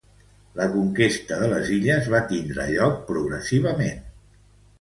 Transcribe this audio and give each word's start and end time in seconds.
La 0.59 0.65
conquesta 0.75 1.37
de 1.43 1.49
les 1.51 1.69
illes 1.77 2.09
va 2.15 2.23
tindre 2.33 2.67
lloc 2.79 2.99
progressivament. 3.13 4.05